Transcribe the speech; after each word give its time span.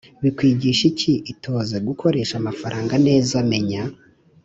bikwigisha 0.23 0.83
iki 0.91 1.13
Itoze 1.31 1.75
gukoresha 1.87 2.33
amafaranga 2.41 2.93
neza 3.07 3.35
Menya 3.51 3.83